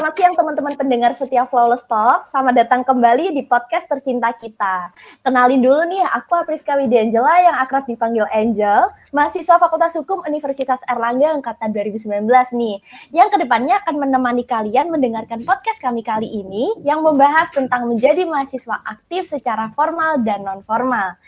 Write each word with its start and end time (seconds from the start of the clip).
selamat 0.00 0.16
siang 0.16 0.32
teman-teman 0.32 0.74
pendengar 0.80 1.12
setia 1.12 1.44
Flawless 1.44 1.84
Talk. 1.84 2.24
Selamat 2.24 2.64
datang 2.64 2.80
kembali 2.88 3.36
di 3.36 3.44
podcast 3.44 3.84
tercinta 3.84 4.32
kita. 4.32 4.96
Kenalin 5.20 5.60
dulu 5.60 5.76
nih, 5.92 6.00
aku 6.16 6.40
Apriska 6.40 6.72
Widiangela 6.80 7.36
yang 7.44 7.60
akrab 7.60 7.84
dipanggil 7.84 8.24
Angel, 8.32 8.88
mahasiswa 9.12 9.60
Fakultas 9.60 9.92
Hukum 10.00 10.24
Universitas 10.24 10.80
Erlangga 10.88 11.36
angkatan 11.36 11.76
2019 11.76 12.16
nih, 12.32 12.80
yang 13.12 13.28
ke 13.28 13.44
depannya 13.44 13.76
akan 13.84 14.00
menemani 14.00 14.48
kalian 14.48 14.88
mendengarkan 14.88 15.44
podcast 15.44 15.84
kami 15.84 16.00
kali 16.00 16.32
ini 16.32 16.72
yang 16.80 17.04
membahas 17.04 17.52
tentang 17.52 17.84
menjadi 17.84 18.24
mahasiswa 18.24 18.80
aktif 18.88 19.28
secara 19.28 19.68
formal 19.76 20.16
dan 20.24 20.48
non-formal 20.48 21.20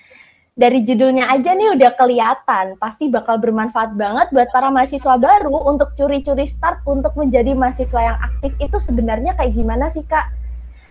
dari 0.52 0.84
judulnya 0.84 1.32
aja 1.32 1.56
nih 1.56 1.72
udah 1.72 1.96
kelihatan 1.96 2.76
pasti 2.76 3.08
bakal 3.08 3.40
bermanfaat 3.40 3.96
banget 3.96 4.28
buat 4.36 4.52
para 4.52 4.68
mahasiswa 4.68 5.16
baru 5.16 5.56
untuk 5.64 5.96
curi-curi 5.96 6.44
start 6.44 6.84
untuk 6.84 7.16
menjadi 7.16 7.56
mahasiswa 7.56 8.00
yang 8.04 8.18
aktif 8.20 8.52
itu 8.60 8.76
sebenarnya 8.76 9.32
kayak 9.32 9.56
gimana 9.56 9.88
sih 9.88 10.04
kak? 10.04 10.28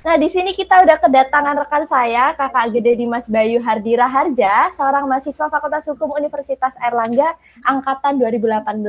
Nah 0.02 0.18
di 0.18 0.34
sini 0.34 0.58
kita 0.58 0.82
udah 0.82 0.98
kedatangan 0.98 1.62
rekan 1.62 1.86
saya 1.86 2.34
kakak 2.34 2.74
gede 2.74 3.06
Dimas 3.06 3.30
Bayu 3.30 3.62
Hardira 3.62 4.10
Harja, 4.10 4.74
seorang 4.74 5.06
mahasiswa 5.06 5.46
Fakultas 5.46 5.86
Hukum 5.94 6.18
Universitas 6.18 6.74
Erlangga 6.82 7.38
angkatan 7.62 8.18
2018. 8.18 8.82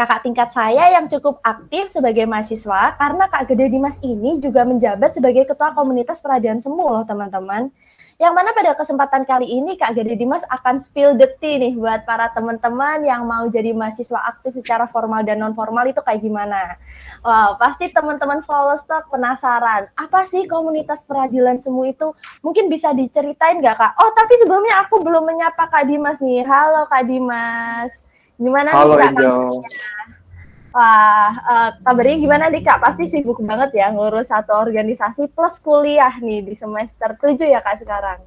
Kakak 0.00 0.24
tingkat 0.24 0.48
saya 0.48 0.96
yang 0.96 1.12
cukup 1.12 1.44
aktif 1.44 1.92
sebagai 1.92 2.24
mahasiswa 2.24 2.96
karena 2.96 3.28
kak 3.28 3.52
gede 3.52 3.68
Dimas 3.68 4.00
ini 4.00 4.40
juga 4.40 4.64
menjabat 4.64 5.12
sebagai 5.12 5.44
ketua 5.44 5.76
komunitas 5.76 6.24
peradilan 6.24 6.64
semu 6.64 6.88
loh 6.88 7.04
teman-teman. 7.04 7.68
Yang 8.20 8.36
mana 8.36 8.52
pada 8.52 8.76
kesempatan 8.76 9.24
kali 9.24 9.48
ini 9.48 9.80
Kak 9.80 9.96
Gede 9.96 10.12
Dimas 10.12 10.44
akan 10.52 10.76
spill 10.76 11.16
the 11.16 11.24
tea 11.40 11.56
nih 11.56 11.72
buat 11.72 12.04
para 12.04 12.28
teman-teman 12.36 13.00
yang 13.00 13.24
mau 13.24 13.48
jadi 13.48 13.72
mahasiswa 13.72 14.20
aktif 14.28 14.60
secara 14.60 14.84
formal 14.92 15.24
dan 15.24 15.40
non 15.40 15.56
formal 15.56 15.88
itu 15.88 16.04
kayak 16.04 16.20
gimana. 16.20 16.76
Wow, 17.24 17.56
pasti 17.56 17.88
teman-teman 17.88 18.44
follow 18.44 18.76
stock 18.76 19.08
penasaran. 19.08 19.88
Apa 19.96 20.28
sih 20.28 20.44
komunitas 20.44 21.08
peradilan 21.08 21.64
semu 21.64 21.88
itu? 21.88 22.12
Mungkin 22.44 22.68
bisa 22.68 22.92
diceritain 22.92 23.56
nggak 23.64 23.80
Kak? 23.80 23.92
Oh, 23.96 24.12
tapi 24.12 24.36
sebelumnya 24.44 24.84
aku 24.84 25.00
belum 25.00 25.24
menyapa 25.24 25.72
Kak 25.72 25.88
Dimas 25.88 26.20
nih. 26.20 26.44
Halo 26.44 26.84
Kak 26.92 27.08
Dimas. 27.08 28.04
Gimana 28.36 28.68
Halo, 28.76 29.00
nih 29.00 29.16
Kak? 29.16 29.32
Wah, 30.70 31.34
uh, 31.34 31.70
kabarnya 31.82 32.16
gimana 32.22 32.46
nih 32.46 32.62
Kak? 32.62 32.78
Pasti 32.78 33.10
sibuk 33.10 33.42
banget 33.42 33.74
ya 33.74 33.90
ngurus 33.90 34.30
satu 34.30 34.54
organisasi 34.54 35.26
plus 35.34 35.58
kuliah 35.58 36.14
nih 36.22 36.46
di 36.46 36.54
semester 36.54 37.18
7 37.18 37.42
ya 37.42 37.58
Kak 37.58 37.82
sekarang. 37.82 38.22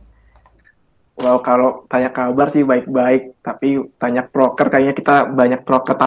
Wow, 1.14 1.40
kalau 1.40 1.88
tanya 1.88 2.12
kabar 2.12 2.52
sih 2.52 2.66
baik-baik, 2.68 3.40
tapi 3.40 3.80
tanya 3.96 4.28
proker 4.28 4.68
kayaknya 4.68 4.94
kita 4.98 5.16
banyak 5.30 5.62
proker. 5.64 6.04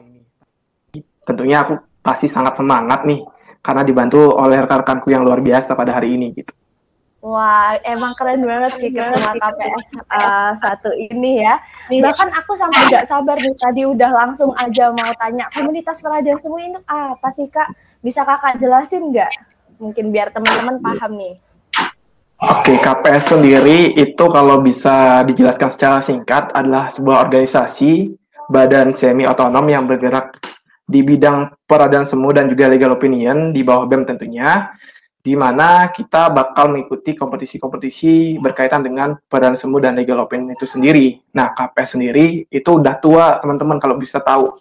Tentunya 1.24 1.62
aku 1.64 1.80
pasti 2.04 2.28
sangat 2.28 2.58
semangat 2.58 3.06
nih, 3.08 3.22
karena 3.64 3.86
dibantu 3.86 4.34
oleh 4.34 4.60
rekan-rekanku 4.66 5.08
yang 5.08 5.22
luar 5.24 5.40
biasa 5.40 5.72
pada 5.72 5.94
hari 5.96 6.20
ini 6.20 6.36
gitu. 6.36 6.52
Wah, 7.26 7.74
emang 7.82 8.14
keren 8.14 8.46
banget 8.46 8.78
sih 8.78 8.94
ketua 8.94 9.34
KPS 9.34 9.98
uh, 10.14 10.54
satu 10.62 10.94
ini 10.94 11.42
ya. 11.42 11.58
Bahkan 11.90 12.30
aku 12.30 12.54
sampai 12.54 12.86
nggak 12.86 13.02
sabar 13.10 13.34
nih 13.42 13.50
tadi 13.58 13.82
udah 13.82 14.14
langsung 14.14 14.54
aja 14.54 14.94
mau 14.94 15.10
tanya 15.18 15.50
komunitas 15.50 15.98
peradilan 15.98 16.38
semua 16.38 16.62
ini 16.62 16.78
apa 16.86 17.28
sih 17.34 17.50
kak? 17.50 17.66
Bisa 17.98 18.22
kakak 18.22 18.62
jelasin 18.62 19.10
nggak? 19.10 19.42
Mungkin 19.82 20.14
biar 20.14 20.30
teman-teman 20.30 20.78
paham 20.78 21.18
nih. 21.18 21.34
Oke, 22.38 22.78
KPS 22.78 23.34
sendiri 23.34 23.98
itu 23.98 24.24
kalau 24.30 24.62
bisa 24.62 25.26
dijelaskan 25.26 25.70
secara 25.74 25.98
singkat 25.98 26.54
adalah 26.54 26.94
sebuah 26.94 27.26
organisasi 27.26 28.14
badan 28.46 28.94
semi 28.94 29.26
otonom 29.26 29.66
yang 29.66 29.82
bergerak 29.90 30.38
di 30.86 31.02
bidang 31.02 31.50
peradilan 31.66 32.06
semu 32.06 32.30
dan 32.30 32.46
juga 32.46 32.70
legal 32.70 32.94
opinion 32.94 33.50
di 33.50 33.66
bawah 33.66 33.90
BEM 33.90 34.06
tentunya 34.06 34.70
di 35.26 35.34
mana 35.34 35.90
kita 35.90 36.30
bakal 36.30 36.70
mengikuti 36.70 37.18
kompetisi-kompetisi 37.18 38.38
berkaitan 38.38 38.86
dengan 38.86 39.18
peradilan 39.26 39.58
semu 39.58 39.82
dan 39.82 39.98
legal 39.98 40.22
opinion 40.22 40.54
itu 40.54 40.70
sendiri. 40.70 41.18
Nah, 41.34 41.50
KPS 41.50 41.98
sendiri 41.98 42.46
itu 42.46 42.70
udah 42.70 42.94
tua, 43.02 43.42
teman-teman 43.42 43.82
kalau 43.82 43.98
bisa 43.98 44.22
tahu. 44.22 44.54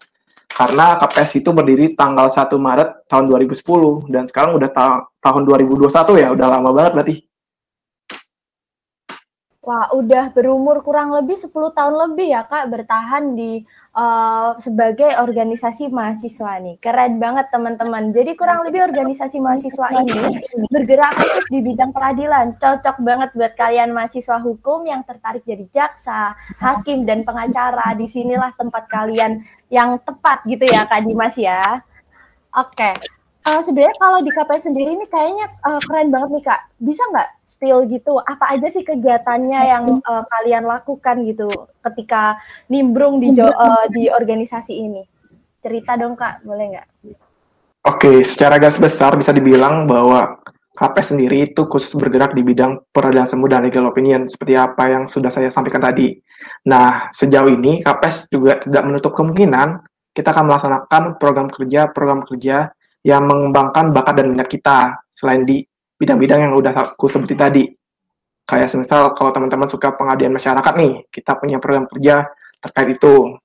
Karena 0.50 0.98
KPS 0.98 1.46
itu 1.46 1.54
berdiri 1.54 1.94
tanggal 1.94 2.34
1 2.34 2.58
Maret 2.58 3.06
tahun 3.06 3.30
2010 3.30 4.10
dan 4.10 4.26
sekarang 4.26 4.58
udah 4.58 4.70
ta 4.74 5.06
tahun 5.22 5.46
2021 5.46 6.18
ya, 6.18 6.34
udah 6.34 6.48
lama 6.50 6.70
banget 6.74 6.92
berarti. 6.98 7.16
Wah, 9.66 9.90
udah 9.98 10.30
berumur 10.30 10.86
kurang 10.86 11.10
lebih 11.10 11.42
10 11.42 11.50
tahun 11.50 11.96
lebih 11.98 12.38
ya, 12.38 12.46
Kak, 12.46 12.70
bertahan 12.70 13.34
di 13.34 13.66
uh, 13.98 14.54
sebagai 14.62 15.18
organisasi 15.18 15.90
mahasiswa 15.90 16.62
nih. 16.62 16.78
Keren 16.78 17.18
banget, 17.18 17.50
teman-teman. 17.50 18.14
Jadi 18.14 18.38
kurang 18.38 18.62
lebih 18.62 18.86
organisasi 18.86 19.42
mahasiswa 19.42 19.90
ini 20.06 20.38
bergerak 20.70 21.18
khusus 21.18 21.50
di 21.50 21.66
bidang 21.66 21.90
peradilan. 21.98 22.62
Cocok 22.62 23.02
banget 23.02 23.34
buat 23.34 23.58
kalian 23.58 23.90
mahasiswa 23.90 24.38
hukum 24.38 24.86
yang 24.86 25.02
tertarik 25.02 25.42
jadi 25.42 25.66
jaksa, 25.74 26.38
hakim, 26.62 27.10
dan 27.10 27.26
pengacara. 27.26 27.98
Di 27.98 28.06
sinilah 28.06 28.54
tempat 28.54 28.86
kalian 28.86 29.42
yang 29.74 29.98
tepat 29.98 30.46
gitu 30.46 30.62
ya, 30.70 30.86
Kak 30.86 31.10
Dimas 31.10 31.34
ya. 31.42 31.82
Oke, 32.54 32.94
uh, 33.46 33.62
sebenarnya 33.62 33.96
kalau 34.02 34.20
di 34.26 34.32
KPN 34.34 34.64
sendiri 34.66 34.90
ini 34.98 35.06
kayaknya 35.08 35.46
uh, 35.62 35.80
keren 35.86 36.10
banget 36.10 36.30
nih 36.34 36.44
kak. 36.44 36.62
Bisa 36.82 37.02
nggak 37.14 37.30
spill 37.46 37.86
gitu? 37.88 38.18
Apa 38.20 38.58
aja 38.58 38.68
sih 38.68 38.82
kegiatannya 38.82 39.62
yang 39.70 39.86
uh, 40.02 40.24
kalian 40.26 40.66
lakukan 40.66 41.24
gitu 41.24 41.48
ketika 41.86 42.42
nimbrung 42.68 43.22
di 43.22 43.32
uh, 43.38 43.86
di 43.94 44.10
organisasi 44.10 44.74
ini? 44.74 45.06
Cerita 45.62 45.96
dong 45.96 46.18
kak, 46.18 46.42
boleh 46.42 46.66
nggak? 46.76 46.88
Oke, 47.86 48.26
secara 48.26 48.58
garis 48.58 48.82
besar 48.82 49.14
bisa 49.14 49.30
dibilang 49.30 49.86
bahwa 49.86 50.42
KP 50.76 50.96
sendiri 51.16 51.38
itu 51.48 51.70
khusus 51.70 51.94
bergerak 51.96 52.36
di 52.36 52.44
bidang 52.44 52.84
peradilan 52.92 53.30
semu 53.30 53.46
dan 53.48 53.64
legal 53.64 53.88
opinion, 53.88 54.28
seperti 54.28 54.60
apa 54.60 54.92
yang 54.92 55.04
sudah 55.08 55.32
saya 55.32 55.48
sampaikan 55.48 55.80
tadi. 55.80 56.20
Nah, 56.68 57.14
sejauh 57.16 57.48
ini 57.48 57.80
KPS 57.80 58.28
juga 58.28 58.60
tidak 58.60 58.84
menutup 58.84 59.16
kemungkinan 59.16 59.86
kita 60.16 60.32
akan 60.32 60.48
melaksanakan 60.48 61.04
program 61.20 61.48
kerja 61.52 61.92
program 61.92 62.24
kerja 62.24 62.72
yang 63.06 63.30
mengembangkan 63.30 63.94
bakat 63.94 64.18
dan 64.18 64.34
minat 64.34 64.50
kita 64.50 65.06
selain 65.14 65.46
di 65.46 65.62
bidang-bidang 66.02 66.50
yang 66.50 66.54
udah 66.58 66.74
aku 66.74 67.06
sebutin 67.06 67.38
tadi. 67.38 67.64
Kayak 68.46 68.74
semisal 68.74 69.14
kalau 69.14 69.30
teman-teman 69.30 69.70
suka 69.70 69.94
pengabdian 69.94 70.34
masyarakat 70.34 70.74
nih, 70.74 70.94
kita 71.14 71.38
punya 71.38 71.62
program 71.62 71.86
kerja 71.86 72.26
terkait 72.58 72.98
itu. 72.98 73.38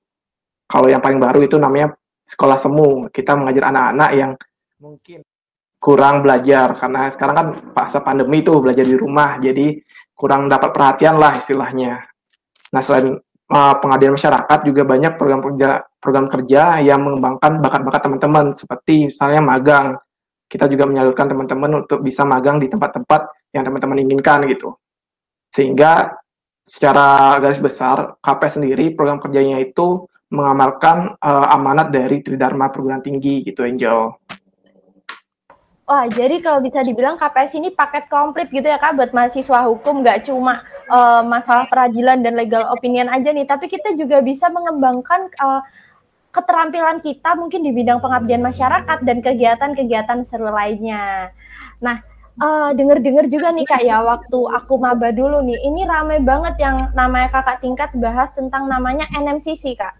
Kalau 0.64 0.88
yang 0.88 1.04
paling 1.04 1.20
baru 1.20 1.44
itu 1.44 1.60
namanya 1.60 1.92
sekolah 2.24 2.56
semu. 2.56 3.08
Kita 3.12 3.36
mengajar 3.36 3.68
anak-anak 3.68 4.10
yang 4.16 4.32
mungkin 4.80 5.20
kurang 5.80 6.20
belajar 6.20 6.76
karena 6.76 7.08
sekarang 7.08 7.36
kan 7.36 7.46
masa 7.72 8.04
pandemi 8.04 8.44
itu 8.44 8.52
belajar 8.60 8.84
di 8.84 8.96
rumah, 8.96 9.40
jadi 9.40 9.80
kurang 10.12 10.48
dapat 10.48 10.72
perhatian 10.72 11.16
lah 11.16 11.36
istilahnya. 11.36 12.04
Nah 12.72 12.80
selain 12.84 13.16
uh, 13.50 13.74
masyarakat 13.82 14.58
juga 14.62 14.82
banyak 14.86 15.18
program 15.18 15.42
kerja 15.42 15.82
program 16.00 16.26
kerja 16.30 16.80
yang 16.80 17.02
mengembangkan 17.02 17.60
bakat-bakat 17.60 18.00
teman-teman 18.06 18.46
seperti 18.56 19.10
misalnya 19.10 19.42
magang. 19.42 19.98
Kita 20.50 20.66
juga 20.66 20.86
menyalurkan 20.86 21.30
teman-teman 21.30 21.86
untuk 21.86 22.02
bisa 22.02 22.26
magang 22.26 22.58
di 22.58 22.66
tempat-tempat 22.66 23.54
yang 23.54 23.62
teman-teman 23.62 24.02
inginkan 24.02 24.46
gitu. 24.50 24.74
Sehingga 25.54 26.14
secara 26.66 27.38
garis 27.38 27.58
besar 27.62 28.18
KP 28.22 28.42
sendiri 28.46 28.84
program 28.94 29.22
kerjanya 29.22 29.58
itu 29.62 30.06
mengamalkan 30.30 31.18
uh, 31.18 31.46
amanat 31.54 31.90
dari 31.90 32.22
Tridharma 32.22 32.70
Perguruan 32.70 33.02
Tinggi 33.02 33.42
gitu 33.42 33.66
Angel. 33.66 34.14
Wah, 35.90 36.06
jadi 36.06 36.38
kalau 36.38 36.62
bisa 36.62 36.86
dibilang 36.86 37.18
KPS 37.18 37.58
ini 37.58 37.74
paket 37.74 38.06
komplit 38.06 38.46
gitu 38.54 38.62
ya 38.62 38.78
Kak 38.78 38.94
buat 38.94 39.10
mahasiswa 39.10 39.66
hukum, 39.66 40.06
nggak 40.06 40.30
cuma 40.30 40.62
uh, 40.86 41.18
masalah 41.26 41.66
peradilan 41.66 42.22
dan 42.22 42.38
legal 42.38 42.62
opinion 42.70 43.10
aja 43.10 43.34
nih, 43.34 43.42
tapi 43.42 43.66
kita 43.66 43.98
juga 43.98 44.22
bisa 44.22 44.46
mengembangkan 44.54 45.26
uh, 45.42 45.66
keterampilan 46.30 47.02
kita 47.02 47.34
mungkin 47.34 47.66
di 47.66 47.74
bidang 47.74 47.98
pengabdian 47.98 48.38
masyarakat 48.38 49.02
dan 49.02 49.18
kegiatan-kegiatan 49.18 50.22
seru 50.30 50.54
lainnya. 50.54 51.34
Nah, 51.82 51.98
uh, 52.38 52.70
denger-denger 52.70 53.26
juga 53.26 53.50
nih 53.50 53.66
Kak 53.66 53.82
ya, 53.82 53.98
waktu 54.06 54.38
aku 54.46 54.78
maba 54.78 55.10
dulu 55.10 55.42
nih, 55.42 55.58
ini 55.58 55.90
ramai 55.90 56.22
banget 56.22 56.54
yang 56.62 56.94
namanya 56.94 57.34
kakak 57.34 57.66
tingkat 57.66 57.90
bahas 57.98 58.30
tentang 58.30 58.70
namanya 58.70 59.10
NMCC 59.10 59.74
Kak. 59.74 59.98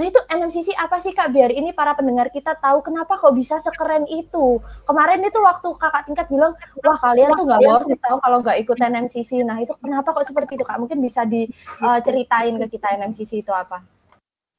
Nah 0.00 0.08
itu 0.08 0.16
NMCC 0.16 0.72
apa 0.80 0.96
sih 1.04 1.12
Kak? 1.12 1.28
Biar 1.28 1.52
ini 1.52 1.76
para 1.76 1.92
pendengar 1.92 2.32
kita 2.32 2.56
tahu 2.56 2.80
kenapa 2.80 3.20
kok 3.20 3.36
bisa 3.36 3.60
sekeren 3.60 4.08
itu. 4.08 4.56
Kemarin 4.88 5.20
itu 5.20 5.36
waktu 5.44 5.68
kakak 5.76 6.08
tingkat 6.08 6.24
bilang, 6.32 6.56
wah 6.80 6.96
kalian 6.96 7.36
tuh 7.36 7.44
nggak 7.44 7.60
boleh 7.60 8.00
tahu 8.00 8.16
kalau 8.16 8.40
nggak 8.40 8.64
ikut 8.64 8.80
NMCC. 8.80 9.44
Nah 9.44 9.60
itu 9.60 9.76
kenapa 9.76 10.16
kok 10.16 10.24
seperti 10.24 10.56
itu 10.56 10.64
Kak? 10.64 10.80
Mungkin 10.80 11.04
bisa 11.04 11.28
diceritain 11.28 12.56
uh, 12.56 12.60
ke 12.64 12.80
kita 12.80 12.96
NMCC 12.96 13.44
itu 13.44 13.52
apa? 13.52 13.84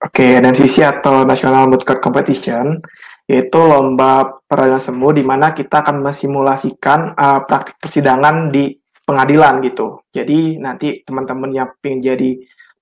Oke, 0.06 0.22
okay, 0.22 0.38
NMCC 0.38 0.86
atau 0.86 1.26
National 1.26 1.66
Moot 1.66 1.90
Court 1.90 2.06
Competition 2.06 2.78
yaitu 3.26 3.58
lomba 3.58 4.44
peradilan 4.46 4.78
semu 4.78 5.10
di 5.10 5.26
mana 5.26 5.58
kita 5.58 5.82
akan 5.82 6.06
mesimulasikan 6.06 7.18
uh, 7.18 7.42
praktik 7.50 7.82
persidangan 7.82 8.54
di 8.54 8.78
pengadilan 9.10 9.58
gitu. 9.66 10.06
Jadi 10.14 10.62
nanti 10.62 11.02
teman-teman 11.02 11.50
yang 11.50 11.70
ingin 11.82 12.14
jadi 12.14 12.30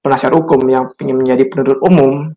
penasihat 0.03 0.35
hukum, 0.35 0.59
yang 0.67 0.91
ingin 1.00 1.23
menjadi 1.23 1.44
penuntut 1.47 1.79
umum, 1.83 2.35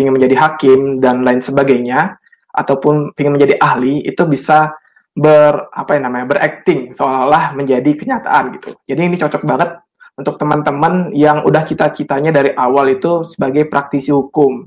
ingin 0.00 0.14
menjadi 0.16 0.36
hakim 0.40 0.98
dan 0.98 1.22
lain 1.22 1.44
sebagainya 1.44 2.16
ataupun 2.50 3.14
ingin 3.14 3.32
menjadi 3.36 3.54
ahli 3.60 4.02
itu 4.02 4.24
bisa 4.26 4.74
ber 5.14 5.68
apa 5.74 5.98
yang 5.98 6.10
namanya 6.10 6.26
berakting 6.30 6.94
seolah-olah 6.94 7.52
menjadi 7.54 7.90
kenyataan 7.92 8.56
gitu. 8.58 8.70
Jadi 8.86 9.00
ini 9.00 9.16
cocok 9.18 9.42
banget 9.44 9.70
untuk 10.18 10.36
teman-teman 10.36 11.12
yang 11.16 11.44
udah 11.44 11.62
cita-citanya 11.64 12.30
dari 12.30 12.52
awal 12.56 12.90
itu 12.92 13.24
sebagai 13.24 13.66
praktisi 13.66 14.12
hukum 14.12 14.66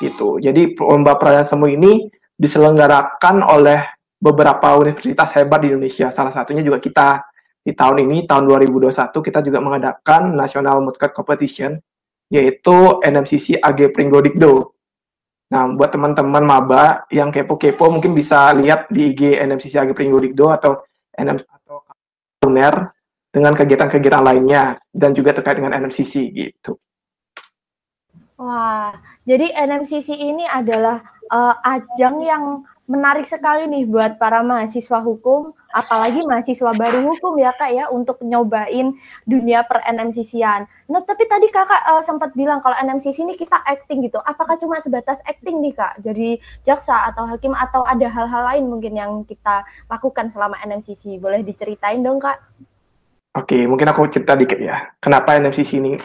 gitu. 0.00 0.40
Jadi 0.42 0.74
lomba 0.78 1.16
perayaan 1.16 1.46
semu 1.46 1.66
ini 1.70 2.08
diselenggarakan 2.34 3.44
oleh 3.44 3.80
beberapa 4.18 4.78
universitas 4.78 5.34
hebat 5.38 5.62
di 5.62 5.74
Indonesia. 5.74 6.10
Salah 6.14 6.30
satunya 6.30 6.62
juga 6.62 6.78
kita 6.78 7.22
di 7.62 7.74
tahun 7.74 8.06
ini 8.06 8.26
tahun 8.26 8.50
2021 8.50 8.90
kita 9.22 9.38
juga 9.42 9.58
mengadakan 9.62 10.34
National 10.34 10.82
Mudcat 10.82 11.14
Competition 11.14 11.78
yaitu 12.32 13.04
NMCC 13.04 13.60
AG 13.60 13.92
Pringgo 13.92 14.24
Dikdo 14.24 14.72
Nah, 15.52 15.68
buat 15.76 15.92
teman-teman 15.92 16.40
maba 16.48 17.04
yang 17.12 17.28
kepo-kepo 17.28 17.92
mungkin 17.92 18.16
bisa 18.16 18.56
lihat 18.56 18.88
di 18.88 19.12
IG 19.12 19.36
NMCC 19.36 19.84
Agi 19.84 19.92
Pringgodikdo 19.92 20.48
atau 20.48 20.80
NM 21.12 21.36
atau 21.44 21.84
UNER 22.48 22.88
dengan 23.28 23.52
kegiatan-kegiatan 23.52 24.24
lainnya 24.24 24.80
dan 24.96 25.12
juga 25.12 25.36
terkait 25.36 25.60
dengan 25.60 25.76
NMCC 25.76 26.32
gitu. 26.32 26.80
Wah, 28.40 28.96
jadi 29.28 29.52
NMCC 29.52 30.16
ini 30.16 30.48
adalah 30.48 31.04
uh, 31.28 31.54
ajang 31.68 32.24
yang 32.24 32.44
menarik 32.90 33.22
sekali 33.24 33.70
nih 33.70 33.86
buat 33.86 34.18
para 34.18 34.42
mahasiswa 34.42 34.98
hukum, 34.98 35.54
apalagi 35.70 36.26
mahasiswa 36.26 36.74
baru 36.74 37.14
hukum 37.14 37.38
ya 37.38 37.54
kak 37.54 37.70
ya 37.70 37.86
untuk 37.88 38.18
nyobain 38.26 38.98
dunia 39.22 39.62
per 39.62 39.86
NMCC-an. 39.86 40.66
Nah 40.90 41.00
tapi 41.06 41.24
tadi 41.30 41.46
kakak 41.48 41.82
uh, 41.88 42.02
sempat 42.02 42.34
bilang 42.34 42.58
kalau 42.58 42.74
NMCC 42.74 43.22
ini 43.22 43.38
kita 43.38 43.56
acting 43.62 44.02
gitu. 44.04 44.18
Apakah 44.18 44.58
cuma 44.58 44.82
sebatas 44.82 45.22
acting 45.24 45.62
nih 45.62 45.78
kak? 45.78 46.02
Jadi 46.02 46.42
jaksa 46.66 47.06
atau 47.08 47.24
hakim 47.30 47.54
atau 47.54 47.86
ada 47.86 48.10
hal-hal 48.10 48.42
lain 48.50 48.66
mungkin 48.66 48.98
yang 48.98 49.12
kita 49.24 49.62
lakukan 49.86 50.34
selama 50.34 50.58
NMCC? 50.66 51.22
Boleh 51.22 51.46
diceritain 51.46 52.02
dong 52.02 52.18
kak? 52.18 52.42
Oke, 53.32 53.64
mungkin 53.64 53.88
aku 53.88 54.04
cerita 54.12 54.36
dikit 54.36 54.60
ya. 54.60 54.92
Kenapa 55.00 55.38
NMCC 55.40 55.80
ini 55.80 55.96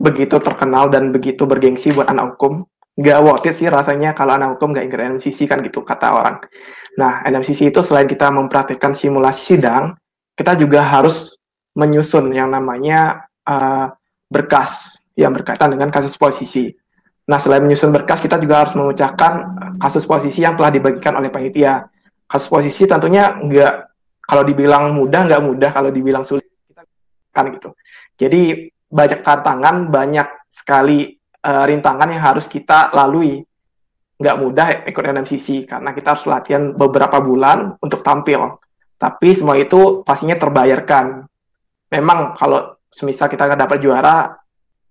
begitu 0.00 0.40
terkenal 0.40 0.88
dan 0.88 1.12
begitu 1.12 1.44
bergengsi 1.44 1.92
buat 1.92 2.08
anak 2.08 2.38
hukum? 2.38 2.64
Nggak 2.98 3.18
worth 3.22 3.46
it 3.46 3.54
sih 3.54 3.70
rasanya 3.70 4.12
kalau 4.12 4.34
anak 4.34 4.58
hukum 4.58 4.74
nggak 4.74 4.86
ikut 4.90 5.00
NMCC 5.14 5.46
kan 5.46 5.62
gitu 5.62 5.86
kata 5.86 6.10
orang. 6.10 6.36
Nah, 6.98 7.22
NMCC 7.22 7.70
itu 7.70 7.80
selain 7.86 8.10
kita 8.10 8.28
mempraktikkan 8.34 8.92
simulasi 8.92 9.54
sidang, 9.54 9.94
kita 10.34 10.58
juga 10.58 10.82
harus 10.82 11.38
menyusun 11.78 12.34
yang 12.34 12.50
namanya 12.50 13.30
uh, 13.46 13.94
berkas 14.26 14.98
yang 15.14 15.30
berkaitan 15.30 15.70
dengan 15.70 15.88
kasus 15.92 16.18
posisi. 16.18 16.72
Nah, 17.30 17.38
selain 17.38 17.62
menyusun 17.62 17.94
berkas, 17.94 18.18
kita 18.18 18.42
juga 18.42 18.66
harus 18.66 18.74
memecahkan 18.74 19.32
kasus 19.78 20.02
posisi 20.02 20.42
yang 20.42 20.58
telah 20.58 20.74
dibagikan 20.74 21.14
oleh 21.14 21.30
panitia. 21.30 21.86
Kasus 22.26 22.50
posisi 22.50 22.90
tentunya 22.90 23.38
nggak, 23.38 23.74
kalau 24.26 24.42
dibilang 24.42 24.90
mudah, 24.90 25.30
nggak 25.30 25.42
mudah, 25.42 25.70
kalau 25.70 25.94
dibilang 25.94 26.26
sulit, 26.26 26.46
kan 27.30 27.46
gitu. 27.54 27.70
Jadi, 28.18 28.66
banyak 28.90 29.22
tantangan, 29.22 29.86
banyak 29.86 30.26
sekali 30.50 31.19
uh, 31.44 31.64
rintangan 31.66 32.08
yang 32.12 32.22
harus 32.22 32.46
kita 32.46 32.92
lalui. 32.92 33.40
Nggak 34.20 34.36
mudah 34.36 34.66
ikut 34.84 35.00
NMCC 35.00 35.64
karena 35.64 35.96
kita 35.96 36.12
harus 36.12 36.28
latihan 36.28 36.76
beberapa 36.76 37.18
bulan 37.24 37.80
untuk 37.80 38.04
tampil. 38.04 38.60
Tapi 39.00 39.28
semua 39.32 39.56
itu 39.56 40.04
pastinya 40.04 40.36
terbayarkan. 40.36 41.24
Memang 41.88 42.36
kalau 42.36 42.76
semisal 42.92 43.32
kita 43.32 43.48
nggak 43.48 43.60
dapat 43.64 43.78
juara, 43.80 44.36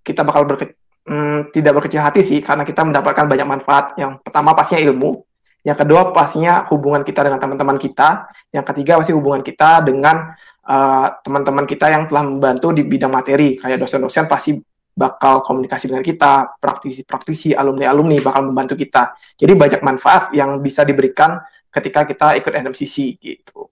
kita 0.01 0.25
bakal 0.25 0.49
berke 0.49 0.79
hmm, 1.05 1.53
tidak 1.53 1.77
berkecil 1.77 2.01
hati 2.01 2.25
sih 2.25 2.41
karena 2.41 2.65
kita 2.65 2.81
mendapatkan 2.81 3.29
banyak 3.29 3.47
manfaat. 3.47 3.85
Yang 4.01 4.25
pertama 4.25 4.57
pastinya 4.57 4.81
ilmu, 4.89 5.21
yang 5.61 5.77
kedua 5.77 6.15
pastinya 6.15 6.65
hubungan 6.71 7.05
kita 7.05 7.21
dengan 7.27 7.37
teman-teman 7.37 7.77
kita, 7.77 8.31
yang 8.49 8.65
ketiga 8.65 8.97
pasti 8.97 9.13
hubungan 9.13 9.43
kita 9.43 9.83
dengan 9.83 10.33
eh, 10.65 11.07
teman-teman 11.21 11.65
uh, 11.65 11.69
kita 11.69 11.85
yang 11.91 12.03
telah 12.07 12.23
membantu 12.23 12.71
di 12.71 12.87
bidang 12.87 13.11
materi 13.11 13.59
kayak 13.59 13.77
dosen-dosen 13.77 14.25
pasti 14.25 14.55
bakal 14.99 15.39
komunikasi 15.39 15.87
dengan 15.87 16.03
kita, 16.03 16.59
praktisi-praktisi, 16.59 17.55
alumni-alumni 17.55 18.19
bakal 18.19 18.51
membantu 18.51 18.75
kita. 18.75 19.15
Jadi 19.39 19.55
banyak 19.55 19.79
manfaat 19.79 20.35
yang 20.35 20.59
bisa 20.59 20.83
diberikan 20.83 21.39
ketika 21.71 22.03
kita 22.03 22.35
ikut 22.35 22.51
NMCC 22.51 23.15
gitu. 23.15 23.71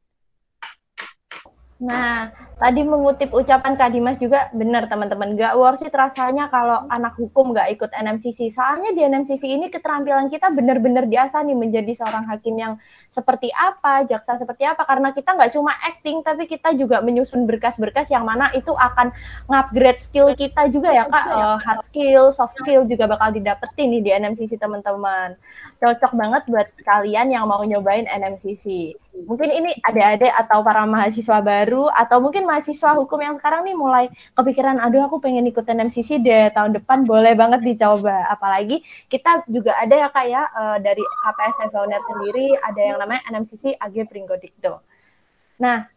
Nah, 1.84 2.32
tadi 2.58 2.82
mengutip 2.82 3.30
ucapan 3.30 3.78
Kak 3.78 3.94
Dimas 3.94 4.18
juga 4.18 4.50
benar 4.50 4.90
teman-teman. 4.90 5.38
Gak 5.38 5.54
worth 5.54 5.86
it 5.86 5.94
rasanya 5.94 6.50
kalau 6.50 6.90
anak 6.90 7.14
hukum 7.16 7.54
gak 7.54 7.70
ikut 7.70 7.94
NMCC. 7.94 8.50
Soalnya 8.50 8.98
di 8.98 9.06
NMCC 9.06 9.46
ini 9.46 9.70
keterampilan 9.70 10.28
kita 10.34 10.50
benar-benar 10.50 11.06
diasah 11.06 11.46
nih 11.46 11.54
menjadi 11.54 11.94
seorang 11.94 12.26
hakim 12.26 12.58
yang 12.58 12.74
seperti 13.14 13.54
apa, 13.54 14.10
jaksa 14.10 14.42
seperti 14.42 14.66
apa. 14.66 14.84
Karena 14.90 15.14
kita 15.14 15.38
nggak 15.38 15.54
cuma 15.54 15.78
acting, 15.86 16.26
tapi 16.26 16.50
kita 16.50 16.74
juga 16.74 17.00
menyusun 17.06 17.46
berkas-berkas 17.46 18.10
yang 18.10 18.26
mana 18.26 18.50
itu 18.58 18.74
akan 18.74 19.14
ngupgrade 19.46 20.02
skill 20.02 20.34
kita 20.34 20.66
juga 20.74 20.90
ya 20.90 21.06
Kak. 21.06 21.26
Uh, 21.30 21.58
hard 21.62 21.82
skill, 21.86 22.34
soft 22.34 22.58
skill 22.58 22.90
juga 22.90 23.06
bakal 23.06 23.38
didapetin 23.38 23.94
nih 23.94 24.02
di 24.02 24.10
NMCC 24.18 24.58
teman-teman. 24.58 25.38
Cocok 25.78 26.18
banget 26.18 26.44
buat 26.50 26.68
kalian 26.82 27.30
yang 27.30 27.46
mau 27.46 27.62
nyobain 27.62 28.10
NMCC. 28.10 28.98
Mungkin 29.26 29.50
ini 29.50 29.78
adik-adik 29.82 30.30
atau 30.30 30.62
para 30.62 30.86
mahasiswa 30.86 31.38
baru 31.42 31.90
atau 31.90 32.22
mungkin 32.22 32.47
mahasiswa 32.48 32.96
hukum 32.96 33.20
yang 33.20 33.36
sekarang 33.36 33.68
nih 33.68 33.76
mulai 33.76 34.06
kepikiran, 34.40 34.80
aduh 34.80 35.04
aku 35.04 35.20
pengen 35.20 35.44
ikutan 35.44 35.84
MCC 35.84 36.24
deh 36.24 36.48
tahun 36.56 36.80
depan 36.80 37.04
boleh 37.04 37.36
banget 37.36 37.68
dicoba. 37.68 38.32
Apalagi 38.32 38.80
kita 39.12 39.44
juga 39.52 39.76
ada 39.76 39.92
ya 39.92 40.08
kak 40.08 40.26
ya 40.32 40.44
uh, 40.56 40.78
dari 40.80 41.04
KPS 41.04 41.58
Evoner 41.68 42.02
sendiri 42.08 42.56
ada 42.64 42.82
yang 42.82 42.98
namanya 43.04 43.22
NMCC 43.28 43.76
AG 43.76 43.96
Pringgodikdo. 44.08 44.80
Nah 45.60 45.92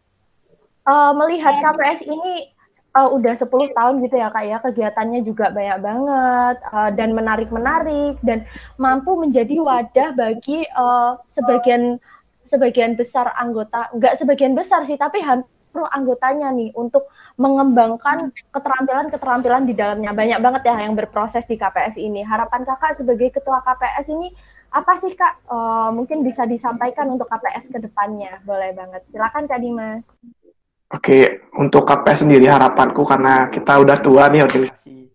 uh, 0.83 1.11
melihat 1.15 1.63
KPS 1.63 2.03
ini 2.03 2.51
uh, 2.99 3.07
udah 3.07 3.39
10 3.39 3.47
tahun 3.47 3.93
gitu 4.03 4.15
ya 4.19 4.27
kak 4.27 4.45
ya 4.45 4.57
kegiatannya 4.59 5.23
juga 5.23 5.47
banyak 5.55 5.79
banget 5.79 6.57
uh, 6.75 6.91
dan 6.91 7.15
menarik-menarik 7.15 8.19
dan 8.19 8.43
mampu 8.75 9.15
menjadi 9.15 9.55
wadah 9.63 10.11
bagi 10.19 10.67
uh, 10.75 11.15
sebagian 11.31 12.03
sebagian 12.51 12.97
besar 12.99 13.31
anggota, 13.37 13.87
nggak 13.95 14.17
sebagian 14.19 14.51
besar 14.57 14.83
sih, 14.83 14.99
tapi 14.99 15.23
hampir 15.23 15.47
anggotanya 15.79 16.51
nih 16.51 16.75
untuk 16.75 17.07
mengembangkan 17.39 18.35
keterampilan-keterampilan 18.51 19.63
di 19.63 19.73
dalamnya. 19.73 20.11
Banyak 20.11 20.39
banget 20.43 20.61
ya 20.67 20.75
yang 20.83 20.93
berproses 20.93 21.47
di 21.47 21.55
KPS 21.55 21.95
ini. 21.95 22.21
Harapan 22.21 22.67
kakak 22.67 22.99
sebagai 22.99 23.31
ketua 23.31 23.63
KPS 23.63 24.11
ini 24.11 24.29
apa 24.71 24.99
sih 24.99 25.15
kak? 25.15 25.47
Uh, 25.47 25.89
mungkin 25.95 26.23
bisa 26.27 26.43
disampaikan 26.43 27.07
untuk 27.07 27.31
KPS 27.31 27.71
ke 27.71 27.79
depannya. 27.79 28.43
Boleh 28.43 28.75
banget. 28.75 29.07
Silakan 29.09 29.47
kak 29.47 29.59
Dimas. 29.63 30.05
Oke, 30.91 31.47
untuk 31.55 31.87
KPS 31.87 32.27
sendiri 32.27 32.51
harapanku 32.51 33.07
karena 33.07 33.47
kita 33.47 33.79
udah 33.79 33.97
tua 34.03 34.27
nih 34.27 34.43
organisasi 34.43 35.07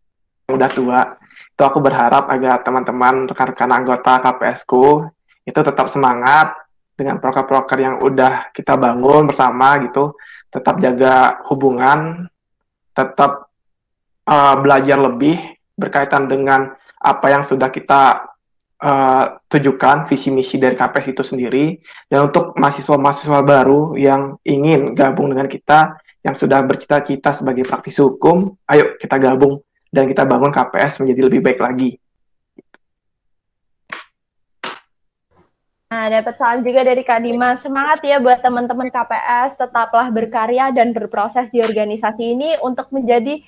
udah 0.46 0.70
tua, 0.72 1.00
itu 1.26 1.62
aku 1.66 1.82
berharap 1.82 2.30
agar 2.32 2.62
teman-teman 2.62 3.26
rekan-rekan 3.26 3.66
anggota 3.74 4.22
KPS-ku 4.22 5.04
itu 5.42 5.60
tetap 5.60 5.90
semangat, 5.90 6.54
dengan 6.96 7.20
proker-proker 7.20 7.78
yang 7.78 8.00
udah 8.00 8.50
kita 8.56 8.72
bangun 8.74 9.28
bersama 9.28 9.76
gitu, 9.84 10.16
tetap 10.50 10.78
jaga 10.80 11.42
hubungan, 11.50 12.30
tetap 12.96 13.50
uh, 14.26 14.54
belajar 14.58 14.96
lebih 15.00 15.38
berkaitan 15.76 16.26
dengan 16.26 16.72
apa 16.96 17.26
yang 17.28 17.44
sudah 17.44 17.68
kita 17.68 18.32
uh, 18.80 19.24
tujukan 19.46 20.08
visi 20.08 20.32
misi 20.32 20.56
dari 20.56 20.74
KPS 20.74 21.12
itu 21.12 21.22
sendiri 21.22 21.76
dan 22.08 22.32
untuk 22.32 22.56
mahasiswa-mahasiswa 22.56 23.40
baru 23.44 23.94
yang 23.94 24.40
ingin 24.42 24.96
gabung 24.96 25.32
dengan 25.32 25.46
kita 25.46 26.00
yang 26.26 26.34
sudah 26.34 26.58
bercita-cita 26.66 27.30
sebagai 27.30 27.62
praktisi 27.62 28.02
hukum, 28.02 28.50
ayo 28.66 28.98
kita 28.98 29.14
gabung 29.20 29.62
dan 29.94 30.10
kita 30.10 30.26
bangun 30.26 30.50
KPS 30.50 31.04
menjadi 31.04 31.20
lebih 31.30 31.40
baik 31.44 31.62
lagi. 31.62 31.94
Nah, 35.86 36.10
dapat 36.10 36.34
salam 36.34 36.66
juga 36.66 36.82
dari 36.82 37.06
Kak 37.06 37.22
Dima. 37.22 37.54
Semangat 37.54 38.02
ya 38.02 38.18
buat 38.18 38.42
teman-teman 38.42 38.90
KPS, 38.90 39.54
tetaplah 39.54 40.10
berkarya 40.10 40.74
dan 40.74 40.90
berproses 40.90 41.46
di 41.54 41.62
organisasi 41.62 42.34
ini 42.34 42.58
untuk 42.58 42.90
menjadi 42.90 43.38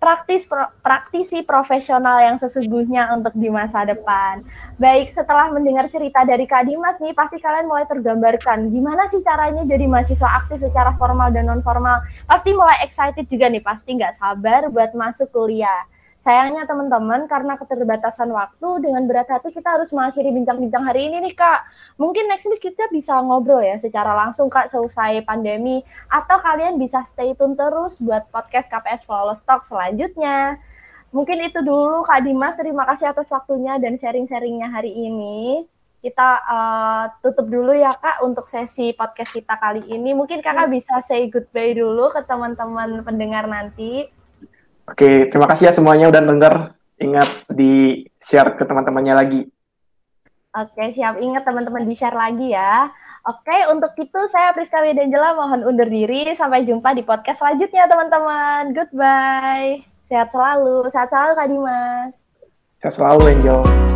praktis 0.00 0.48
pro, 0.48 0.64
praktisi 0.80 1.44
profesional 1.44 2.24
yang 2.24 2.40
sesungguhnya 2.40 3.12
untuk 3.12 3.36
di 3.36 3.52
masa 3.52 3.84
depan. 3.84 4.40
Baik, 4.80 5.12
setelah 5.12 5.52
mendengar 5.52 5.92
cerita 5.92 6.24
dari 6.24 6.48
Kak 6.48 6.64
Dimas 6.64 6.96
nih, 7.04 7.12
pasti 7.12 7.36
kalian 7.36 7.68
mulai 7.68 7.84
tergambarkan 7.84 8.72
gimana 8.72 9.04
sih 9.12 9.20
caranya 9.20 9.68
jadi 9.68 9.84
mahasiswa 9.84 10.40
aktif 10.40 10.64
secara 10.64 10.96
formal 10.96 11.36
dan 11.36 11.52
non 11.52 11.60
formal. 11.60 12.00
Pasti 12.24 12.56
mulai 12.56 12.80
excited 12.80 13.28
juga 13.28 13.52
nih, 13.52 13.60
pasti 13.60 13.92
nggak 13.92 14.16
sabar 14.16 14.72
buat 14.72 14.96
masuk 14.96 15.28
kuliah. 15.28 15.84
Sayangnya 16.24 16.64
teman-teman 16.64 17.28
karena 17.28 17.52
keterbatasan 17.60 18.32
waktu 18.32 18.80
dengan 18.80 19.04
berat 19.04 19.28
hati 19.28 19.52
kita 19.52 19.76
harus 19.76 19.92
mengakhiri 19.92 20.32
bincang-bincang 20.32 20.80
hari 20.80 21.12
ini 21.12 21.20
nih 21.20 21.36
Kak. 21.36 21.68
Mungkin 22.00 22.32
next 22.32 22.48
week 22.48 22.64
kita 22.64 22.88
bisa 22.88 23.20
ngobrol 23.20 23.60
ya 23.60 23.76
secara 23.76 24.16
langsung 24.16 24.48
Kak 24.48 24.72
selesai 24.72 25.20
pandemi 25.28 25.84
atau 26.08 26.40
kalian 26.40 26.80
bisa 26.80 27.04
stay 27.04 27.36
tune 27.36 27.52
terus 27.52 28.00
buat 28.00 28.24
podcast 28.32 28.72
KPS 28.72 29.04
Flawless 29.04 29.44
Talk 29.44 29.68
selanjutnya. 29.68 30.56
Mungkin 31.12 31.44
itu 31.44 31.60
dulu 31.60 32.08
Kak 32.08 32.24
Dimas, 32.24 32.56
terima 32.56 32.88
kasih 32.88 33.12
atas 33.12 33.28
waktunya 33.28 33.76
dan 33.76 34.00
sharing-sharingnya 34.00 34.72
hari 34.72 34.96
ini. 34.96 35.68
kita 36.04 36.36
uh, 36.44 37.04
tutup 37.24 37.48
dulu 37.48 37.72
ya 37.72 37.88
Kak 37.96 38.20
untuk 38.20 38.44
sesi 38.44 38.92
podcast 38.92 39.32
kita 39.32 39.56
kali 39.56 39.88
ini. 39.88 40.12
Mungkin 40.12 40.44
Kakak 40.44 40.68
bisa 40.68 41.00
say 41.00 41.32
goodbye 41.32 41.72
dulu 41.72 42.12
ke 42.12 42.20
teman-teman 42.24 43.00
pendengar 43.00 43.48
nanti. 43.48 44.04
Oke, 44.84 45.32
terima 45.32 45.48
kasih 45.48 45.68
ya 45.68 45.72
semuanya 45.72 46.12
udah 46.12 46.22
denger. 46.22 46.54
Ingat 47.00 47.48
di 47.48 48.04
share 48.20 48.54
ke 48.54 48.68
teman-temannya 48.68 49.14
lagi. 49.16 49.40
Oke, 50.54 50.94
siap. 50.94 51.18
Ingat 51.18 51.42
teman-teman 51.42 51.88
di 51.88 51.96
share 51.98 52.14
lagi 52.14 52.54
ya. 52.54 52.92
Oke, 53.24 53.56
untuk 53.72 53.96
itu 53.96 54.20
saya 54.28 54.52
Priska 54.52 54.84
Widangela 54.84 55.32
mohon 55.34 55.64
undur 55.64 55.88
diri. 55.88 56.30
Sampai 56.36 56.68
jumpa 56.68 56.92
di 56.92 57.02
podcast 57.02 57.40
selanjutnya 57.40 57.88
teman-teman. 57.88 58.76
Goodbye. 58.76 59.82
Sehat 60.04 60.30
selalu. 60.30 60.92
Sehat 60.92 61.08
selalu 61.08 61.32
Kak 61.32 61.48
Dimas. 61.48 62.14
Sehat 62.78 62.94
selalu 63.00 63.22
Angel. 63.32 63.93